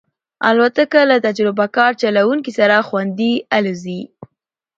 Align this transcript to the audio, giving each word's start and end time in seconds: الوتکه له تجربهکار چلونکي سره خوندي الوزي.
الوتکه 0.49 1.01
له 1.09 1.17
تجربهکار 1.25 1.91
چلونکي 2.01 2.51
سره 2.59 2.75
خوندي 2.87 3.33
الوزي. 3.55 4.01